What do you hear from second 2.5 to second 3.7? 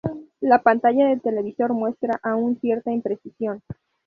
cierta imprecisión.